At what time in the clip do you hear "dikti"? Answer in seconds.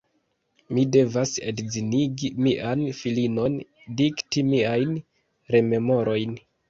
4.01-4.45